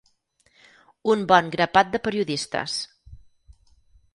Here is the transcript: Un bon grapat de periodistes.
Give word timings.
Un 1.15 1.21
bon 1.31 1.51
grapat 1.57 1.91
de 1.97 2.01
periodistes. 2.07 2.79